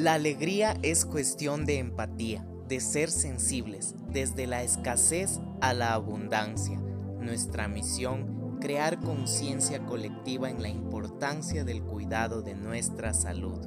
La 0.00 0.14
alegría 0.14 0.78
es 0.82 1.04
cuestión 1.04 1.66
de 1.66 1.76
empatía, 1.76 2.42
de 2.66 2.80
ser 2.80 3.10
sensibles, 3.10 3.94
desde 4.10 4.46
la 4.46 4.62
escasez 4.62 5.40
a 5.60 5.74
la 5.74 5.92
abundancia. 5.92 6.78
Nuestra 7.20 7.68
misión, 7.68 8.56
crear 8.62 8.98
conciencia 8.98 9.84
colectiva 9.84 10.48
en 10.48 10.62
la 10.62 10.70
importancia 10.70 11.64
del 11.64 11.82
cuidado 11.82 12.40
de 12.40 12.54
nuestra 12.54 13.12
salud. 13.12 13.58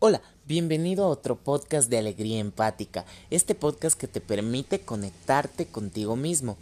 Hola, 0.00 0.20
bienvenido 0.44 1.06
a 1.06 1.08
otro 1.08 1.36
podcast 1.36 1.88
de 1.88 1.96
Alegría 1.96 2.40
Empática, 2.40 3.06
este 3.30 3.54
podcast 3.54 3.98
que 3.98 4.06
te 4.06 4.20
permite 4.20 4.80
conectarte 4.80 5.64
contigo 5.64 6.16
mismo 6.16 6.58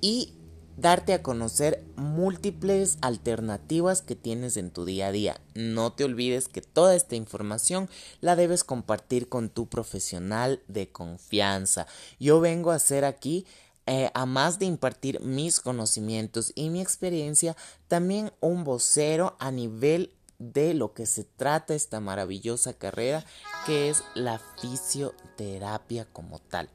y 0.00 0.32
darte 0.76 1.14
a 1.14 1.22
conocer 1.22 1.84
múltiples 1.96 2.98
alternativas 3.00 4.02
que 4.02 4.14
tienes 4.14 4.56
en 4.56 4.70
tu 4.70 4.84
día 4.84 5.08
a 5.08 5.12
día. 5.12 5.40
No 5.54 5.92
te 5.92 6.04
olvides 6.04 6.48
que 6.48 6.60
toda 6.60 6.94
esta 6.94 7.16
información 7.16 7.88
la 8.20 8.36
debes 8.36 8.64
compartir 8.64 9.28
con 9.28 9.48
tu 9.48 9.66
profesional 9.66 10.62
de 10.68 10.88
confianza. 10.88 11.86
Yo 12.20 12.40
vengo 12.40 12.70
a 12.70 12.76
hacer 12.76 13.04
aquí 13.04 13.46
eh, 13.86 14.10
a 14.14 14.26
más 14.26 14.58
de 14.58 14.66
impartir 14.66 15.20
mis 15.20 15.60
conocimientos 15.60 16.52
y 16.56 16.70
mi 16.70 16.80
experiencia, 16.80 17.56
también 17.86 18.32
un 18.40 18.64
vocero 18.64 19.36
a 19.38 19.52
nivel 19.52 20.12
de 20.38 20.74
lo 20.74 20.92
que 20.92 21.06
se 21.06 21.24
trata 21.24 21.74
esta 21.74 22.00
maravillosa 22.00 22.74
carrera 22.74 23.24
que 23.64 23.88
es 23.88 24.02
la 24.14 24.40
fisioterapia 24.60 26.04
como 26.12 26.40
tal. 26.40 26.68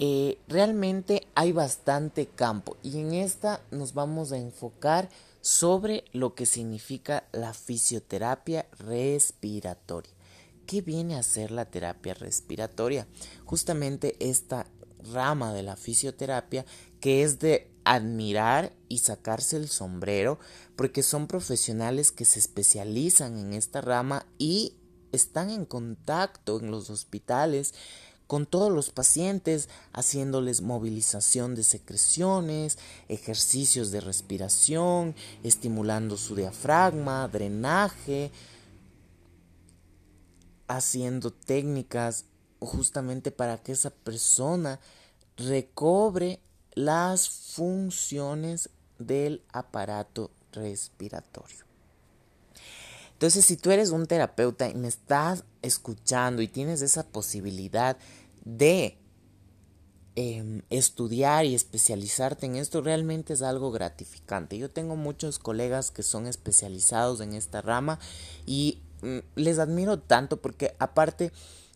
Eh, 0.00 0.38
realmente 0.46 1.26
hay 1.34 1.50
bastante 1.50 2.26
campo 2.26 2.76
y 2.84 3.00
en 3.00 3.14
esta 3.14 3.60
nos 3.72 3.94
vamos 3.94 4.30
a 4.30 4.38
enfocar 4.38 5.08
sobre 5.40 6.04
lo 6.12 6.36
que 6.36 6.46
significa 6.46 7.24
la 7.32 7.52
fisioterapia 7.52 8.66
respiratoria. 8.78 10.12
¿Qué 10.66 10.82
viene 10.82 11.16
a 11.16 11.24
ser 11.24 11.50
la 11.50 11.64
terapia 11.64 12.14
respiratoria? 12.14 13.08
Justamente 13.44 14.14
esta 14.20 14.66
rama 15.12 15.52
de 15.52 15.64
la 15.64 15.74
fisioterapia 15.74 16.64
que 17.00 17.24
es 17.24 17.40
de 17.40 17.68
admirar 17.84 18.72
y 18.88 18.98
sacarse 18.98 19.56
el 19.56 19.68
sombrero 19.68 20.38
porque 20.76 21.02
son 21.02 21.26
profesionales 21.26 22.12
que 22.12 22.24
se 22.24 22.38
especializan 22.38 23.36
en 23.36 23.52
esta 23.52 23.80
rama 23.80 24.26
y 24.38 24.74
están 25.10 25.50
en 25.50 25.64
contacto 25.64 26.60
en 26.60 26.70
los 26.70 26.90
hospitales 26.90 27.74
con 28.28 28.44
todos 28.44 28.70
los 28.70 28.90
pacientes, 28.90 29.70
haciéndoles 29.94 30.60
movilización 30.60 31.54
de 31.54 31.64
secreciones, 31.64 32.78
ejercicios 33.08 33.90
de 33.90 34.02
respiración, 34.02 35.16
estimulando 35.42 36.18
su 36.18 36.36
diafragma, 36.36 37.26
drenaje, 37.26 38.30
haciendo 40.68 41.32
técnicas 41.32 42.26
justamente 42.60 43.30
para 43.30 43.56
que 43.56 43.72
esa 43.72 43.90
persona 43.90 44.78
recobre 45.38 46.38
las 46.74 47.30
funciones 47.30 48.68
del 48.98 49.42
aparato 49.52 50.30
respiratorio. 50.52 51.64
Entonces, 53.14 53.46
si 53.46 53.56
tú 53.56 53.70
eres 53.70 53.90
un 53.90 54.06
terapeuta 54.06 54.68
y 54.68 54.74
me 54.74 54.86
estás 54.86 55.44
escuchando 55.62 56.42
y 56.42 56.48
tienes 56.48 56.82
esa 56.82 57.06
posibilidad 57.06 57.96
de 58.44 58.98
em, 60.16 60.62
estudiar 60.70 61.44
y 61.44 61.54
especializarte 61.54 62.46
en 62.46 62.56
esto, 62.56 62.80
realmente 62.80 63.32
es 63.32 63.42
algo 63.42 63.70
gratificante. 63.70 64.58
Yo 64.58 64.70
tengo 64.70 64.96
muchos 64.96 65.38
colegas 65.38 65.90
que 65.90 66.02
son 66.02 66.26
especializados 66.26 67.20
en 67.20 67.34
esta 67.34 67.62
rama 67.62 67.98
y 68.46 68.80
mm, 69.02 69.18
les 69.36 69.58
admiro 69.58 69.98
tanto 69.98 70.40
porque 70.40 70.74
aparte 70.78 71.32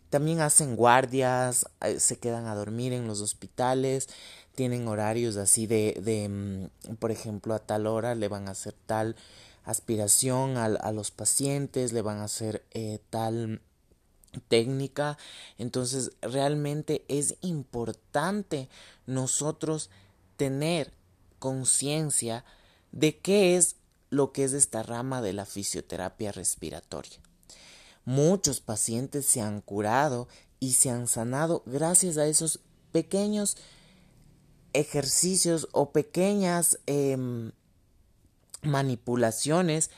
también 0.09 0.41
hacen 0.41 0.75
guardias, 0.75 1.65
eh, 1.81 1.99
se 1.99 2.17
quedan 2.17 2.45
a 2.45 2.55
dormir 2.55 2.93
en 2.93 3.07
los 3.07 3.21
hospitales, 3.21 4.09
tienen 4.55 4.87
horarios 4.87 5.37
así 5.37 5.65
de, 5.65 5.99
de 6.03 6.29
mm, 6.29 6.95
por 6.97 7.11
ejemplo, 7.11 7.53
a 7.53 7.59
tal 7.59 7.87
hora 7.87 8.13
le 8.13 8.27
van 8.27 8.47
a 8.47 8.51
hacer 8.51 8.75
tal 8.85 9.15
aspiración 9.65 10.57
a, 10.57 10.91
los 10.91 11.11
pacientes, 11.11 11.93
le 11.93 12.01
van 12.01 12.19
a 12.19 12.25
hacer 12.25 12.65
eh, 12.71 12.99
tal 13.09 13.61
técnica. 14.47 15.17
Entonces, 15.57 16.11
realmente 16.21 17.05
es 17.07 17.35
importante 17.41 18.69
nosotros 19.05 19.89
tener 20.37 20.93
conciencia 21.39 22.45
de 22.91 23.17
qué 23.17 23.57
es 23.57 23.75
lo 24.09 24.31
que 24.31 24.43
es 24.43 24.53
esta 24.53 24.83
rama 24.83 25.21
de 25.21 25.33
la 25.33 25.45
fisioterapia 25.45 26.31
respiratoria. 26.31 27.19
Muchos 28.05 28.61
pacientes 28.61 29.25
se 29.25 29.41
han 29.41 29.61
curado 29.61 30.27
y 30.59 30.73
se 30.73 30.89
han 30.89 31.07
sanado 31.07 31.63
gracias 31.65 32.17
a 32.17 32.27
esos 32.27 32.59
pequeños 32.91 33.57
ejercicios 34.73 35.67
o 35.71 35.91
pequeñas 35.91 36.79
em, 36.85 37.51
manipulaciones 38.61 39.89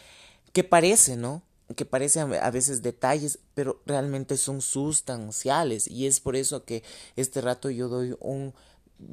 que 0.53 0.63
parecen, 0.63 1.21
¿no? 1.21 1.41
Que 1.75 1.85
parecen 1.85 2.33
a 2.33 2.51
veces 2.51 2.81
detalles, 2.81 3.39
pero 3.53 3.81
realmente 3.85 4.37
son 4.37 4.61
sustanciales. 4.61 5.87
Y 5.87 6.07
es 6.07 6.19
por 6.19 6.35
eso 6.35 6.63
que 6.63 6.83
este 7.15 7.41
rato 7.41 7.69
yo 7.69 7.87
doy 7.87 8.15
un 8.19 8.53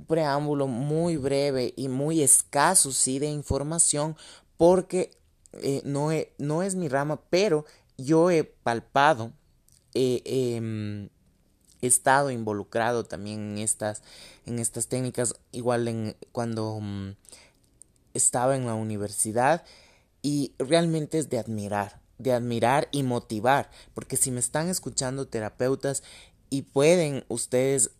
preámbulo 0.07 0.67
muy 0.67 1.17
breve 1.17 1.73
y 1.77 1.89
muy 1.89 2.23
escaso, 2.23 2.93
sí, 2.93 3.19
de 3.19 3.29
información, 3.29 4.17
porque 4.57 5.17
eh, 5.55 5.83
no, 5.85 6.11
no 6.39 6.63
es 6.63 6.75
mi 6.75 6.89
rama, 6.89 7.21
pero 7.31 7.65
yo 7.97 8.31
he 8.31 8.45
palpado, 8.45 9.33
he 9.95 11.09
estado 11.83 12.31
involucrado 12.31 13.05
también 13.05 13.53
en 13.53 13.59
estas, 13.59 14.03
en 14.47 14.59
estas 14.59 14.87
técnicas, 14.87 15.35
igual 15.51 15.89
en 15.89 16.17
cuando 16.31 16.79
mm, 16.81 17.17
estaba 18.15 18.57
en 18.57 18.67
la 18.67 18.75
universidad 18.75 19.65
y 20.23 20.55
realmente 20.59 21.19
es 21.19 21.29
de 21.29 21.39
admirar, 21.39 22.01
de 22.23 22.33
admirar 22.33 22.89
y 22.93 23.03
motivar, 23.03 23.71
porque 23.95 24.17
si 24.17 24.31
me 24.31 24.41
están 24.41 24.69
escuchando 24.69 25.27
terapeutas 25.27 26.03
y 26.51 26.63
pueden 26.63 27.25
ustedes 27.29 27.91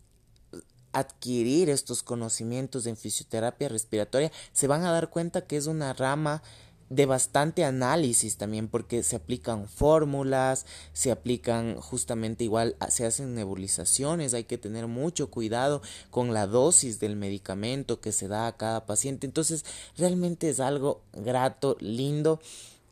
adquirir 0.93 1.69
estos 1.69 2.03
conocimientos 2.03 2.85
en 2.85 2.95
fisioterapia 2.95 3.67
respiratoria, 3.67 4.31
se 4.53 4.67
van 4.67 4.83
a 4.83 4.91
dar 4.91 5.09
cuenta 5.09 5.41
que 5.41 5.57
es 5.57 5.67
una 5.67 5.93
rama 5.93 6.43
de 6.89 7.07
bastante 7.07 7.63
análisis 7.63 8.37
también 8.37 8.67
porque 8.67 9.01
se 9.01 9.15
aplican 9.15 9.67
fórmulas, 9.67 10.67
se 10.93 11.11
aplican 11.11 11.79
justamente 11.79 12.43
igual, 12.43 12.75
ah, 12.79 12.91
se 12.91 13.05
hacen 13.05 13.33
nebulizaciones, 13.33 14.35
hay 14.35 14.43
que 14.43 14.59
tener 14.59 14.85
mucho 14.85 15.31
cuidado 15.31 15.81
con 16.11 16.33
la 16.33 16.45
dosis 16.45 16.99
del 16.99 17.15
medicamento 17.15 17.99
que 17.99 18.11
se 18.11 18.27
da 18.27 18.45
a 18.45 18.57
cada 18.57 18.85
paciente. 18.85 19.25
Entonces, 19.25 19.65
realmente 19.97 20.49
es 20.49 20.59
algo 20.59 21.01
grato, 21.13 21.77
lindo 21.79 22.39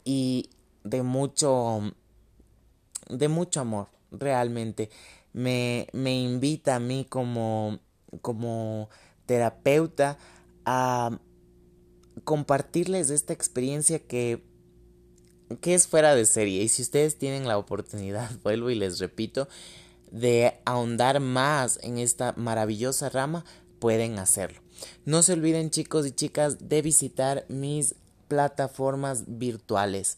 y 0.03 0.49
de 0.83 1.03
mucho 1.03 1.93
de 3.09 3.27
mucho 3.27 3.61
amor, 3.61 3.87
realmente. 4.11 4.89
Me, 5.33 5.87
me 5.93 6.19
invita 6.21 6.75
a 6.75 6.79
mí 6.79 7.05
como 7.07 7.79
como 8.21 8.89
terapeuta 9.25 10.17
a 10.65 11.17
compartirles 12.23 13.09
esta 13.09 13.33
experiencia 13.33 13.99
que, 13.99 14.43
que 15.61 15.73
es 15.73 15.87
fuera 15.87 16.15
de 16.15 16.25
serie. 16.25 16.63
Y 16.63 16.67
si 16.67 16.81
ustedes 16.81 17.17
tienen 17.17 17.47
la 17.47 17.57
oportunidad, 17.57 18.29
vuelvo 18.43 18.69
y 18.69 18.75
les 18.75 18.99
repito, 18.99 19.47
de 20.11 20.59
ahondar 20.65 21.19
más 21.19 21.79
en 21.81 21.97
esta 21.97 22.33
maravillosa 22.35 23.09
rama, 23.09 23.45
pueden 23.79 24.19
hacerlo. 24.19 24.61
No 25.05 25.23
se 25.23 25.33
olviden 25.33 25.69
chicos 25.69 26.05
y 26.05 26.11
chicas 26.11 26.67
de 26.67 26.81
visitar 26.81 27.45
mis 27.47 27.95
plataformas 28.27 29.23
virtuales. 29.27 30.17